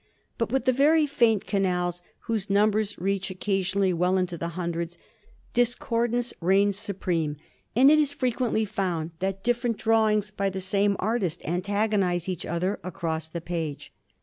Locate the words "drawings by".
9.77-10.49